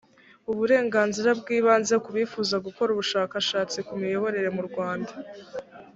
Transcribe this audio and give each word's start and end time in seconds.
uburenganzira 0.51 1.29
bw 1.39 1.47
ibanze 1.57 1.95
ku 2.03 2.09
bifuza 2.17 2.55
gukora 2.65 2.89
ubushakashatsi 2.91 3.77
ku 3.87 3.93
miyoborere 4.01 4.49
mu 4.55 4.63
rwanda 4.69 5.13